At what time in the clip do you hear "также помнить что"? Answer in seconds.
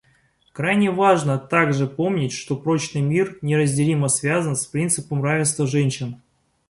1.37-2.55